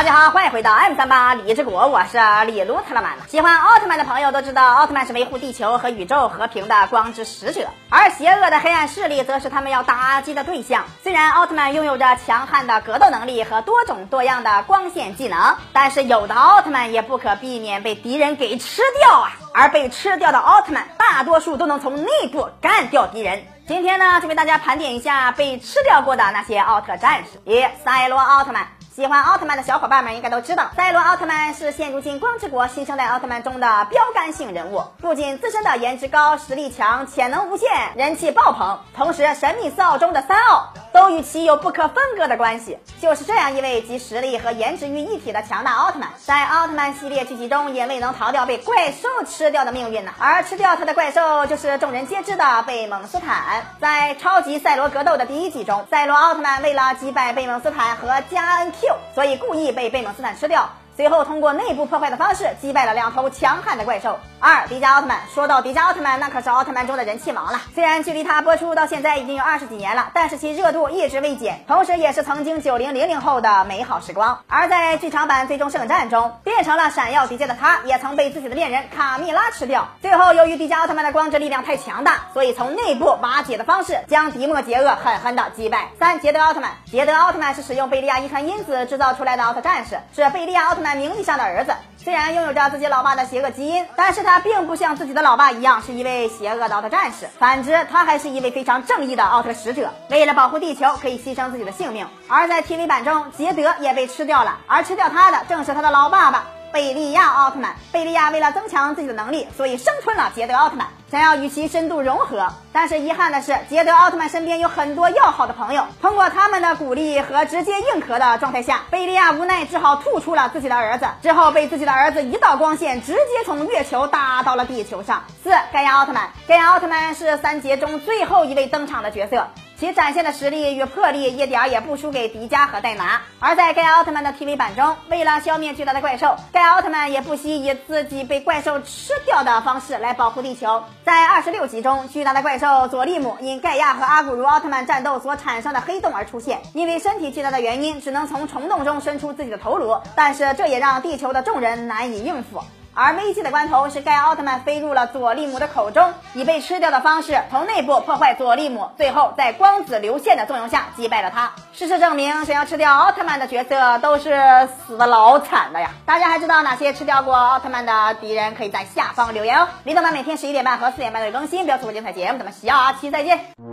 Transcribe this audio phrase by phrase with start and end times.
[0.00, 3.12] 大家好，欢迎回到 M 三八李之国，我是李卢特拉曼。
[3.28, 10.84] 喜欢奥特曼的朋友都知道，奥特曼是维护地球和宇宙和平的光之使者，而邪恶的黑暗势力则是他们要打击的对象。
[11.02, 19.32] 虽然奥特曼拥有着强悍的格斗能力和多种多样的光线技能，但是有的奥特曼也不可避免被敌人给吃掉啊！
[19.52, 23.44] 而被吃掉的奥特曼，大多数都能从内部干掉敌人。
[23.68, 27.38] 今天呢，就为大家盘点一下被吃掉过的那些奥特战士。
[27.44, 28.66] 一、赛罗奥特曼。
[28.92, 34.82] 喜欢奥特曼的小伙伴们应该都知道，赛罗奥特曼是现如今光之国新生代奥特曼中的标杆性人物。
[35.00, 42.78] 不仅自身的颜值高、实力强、潜能无限、人气爆棚，同时神秘四奥中的三奥都与其有不可分割的关系。
[43.00, 50.12] 就是这样一位集实力和颜值于一体的强大奥特曼，在奥特曼系列剧集中也未能逃掉被怪兽吃掉的命运呢。
[50.18, 53.64] 而吃掉他的怪兽就是众人皆知的贝蒙斯坦。
[53.80, 58.94] 在超级赛罗格斗的第一季中，赛罗奥特曼为了击败贝蒙斯坦和加恩 Q。
[59.14, 60.68] 所以故意被贝蒙斯坦吃掉。
[60.96, 64.18] 随后通过内部破坏的方式击败了两头强悍的怪兽。
[64.42, 67.60] 二迪迦奥特曼，说到迪迦奥特曼，那可是奥特曼中的人气王了。
[67.74, 74.38] 虽然距离他播出到现在已经有二十几年了，但是其热度一直未减，同时也是曾经九零零零后的美好时光。
[74.46, 79.88] 而在剧场版最终圣战中，变成了闪耀迪迦的他，也曾被自己的恋人卡蜜拉吃掉。
[80.00, 85.88] 最后由于迪迦奥特曼的光之力量太强大，所以从内部瓦解的方式将迪莫杰厄狠狠的击败。
[85.98, 90.90] 三捷德奥特曼，捷德奥特曼是使用贝利亚遗传因子制造出来的奥特战士，是贝利亚奥特曼。
[91.00, 91.72] 名义上的儿子，
[92.02, 99.92] 虽然拥有着自己老爸的邪恶基因，但是他并不像自己的老爸一样是一位邪恶的奥特战士，反之，他还是一位非常正义的奥特使者。
[100.08, 102.06] 为了保护地球，可以牺牲自己的性命。
[102.26, 106.44] 而在 TV 版中，捷德也被吃掉了，而吃掉他的正是他的老爸爸。
[106.72, 112.46] 贝利亚奥特曼，贝利亚为了增强自己的能力，所以生吞了捷德奥特曼，想要与其深度融合。
[112.72, 125.24] 但是遗憾的是，捷德奥特曼身边有很多要好的朋友，通过他们的鼓励和直接硬壳的状态下，贝利亚无奈只好吐出了自己的儿子，之后被自己的儿子一道光线直接从月球打到了地球上。
[125.42, 129.48] 四盖亚奥特曼，盖亚奥特曼是三杰中最后一位登场的角色。
[129.80, 133.22] 其展现的实力与魄力一点也不输给迪迦和戴拿。
[133.38, 140.84] 而在盖亚奥特曼的 TV 版中，为了消灭巨大的怪兽，盖亚奥特曼也不惜以自己被怪兽吃掉的方式来保护地球。
[141.02, 152.62] 在二十六集中，巨大的怪兽佐利姆因盖亚和阿古茹奥特曼战斗所产生的黑洞而出现，因为身体巨大的原因，只能从虫洞中伸出自己的头颅，但是这也让地球的众人难以应付。
[152.94, 161.52] 而危机的关头是盖奥特曼飞入了佐利姆的口中，以被吃掉的方式从内部破坏佐利姆，最后在光子流线的作用下击败了他。
[161.72, 165.90] 事实证明，想要吃掉奥特曼的角色都是死的老惨的呀！
[166.04, 168.54] 大家还知道哪些吃掉过奥特曼的敌人？
[168.54, 169.68] 可以在下方留言哦。
[169.84, 172.38] 李动漫每天十一点半和四点半都有更新，不要错过精彩节目。
[172.38, 173.69] 咱们下期再见。